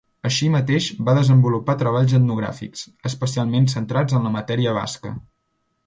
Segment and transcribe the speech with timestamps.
[0.27, 5.15] Així mateix va desenvolupar treballs etnogràfics, especialment centrats en la matèria basca.